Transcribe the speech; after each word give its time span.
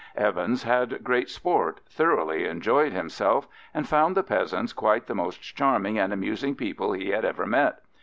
Evans 0.17 0.63
had 0.63 1.03
great 1.03 1.29
sport, 1.29 1.79
thoroughly 1.87 2.47
enjoyed 2.47 2.91
himself, 2.91 3.47
and 3.71 3.87
found 3.87 4.17
the 4.17 4.23
peasants 4.23 4.73
quite 4.73 5.05
the 5.05 5.13
most 5.13 5.37
charming 5.43 5.99
and 5.99 6.11
amusing 6.11 6.55
people 6.55 6.93
he 6.93 7.09
had 7.09 7.23
ever 7.23 7.45
met. 7.45 7.81